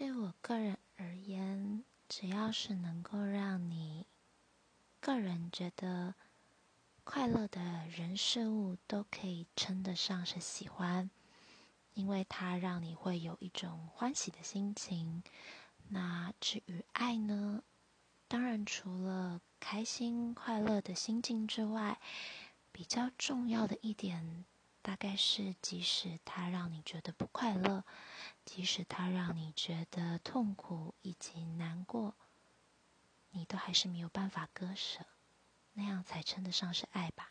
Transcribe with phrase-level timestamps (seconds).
[0.00, 4.06] 对我个人而言，只要是能够让你
[4.98, 6.14] 个人觉得
[7.04, 11.10] 快乐的人事物，都可以称得上是喜欢，
[11.92, 15.22] 因为它让你会有一种欢喜的心情。
[15.90, 17.62] 那至于爱呢？
[18.26, 22.00] 当然，除了开心快乐的心境之外，
[22.72, 24.46] 比较重要的一点，
[24.80, 27.84] 大概是即使它让你觉得不快乐，
[28.44, 32.14] 即使它让你觉得痛苦以及难过，
[33.30, 35.06] 你都还是没有办法割舍，
[35.72, 37.29] 那样才称得上是爱吧。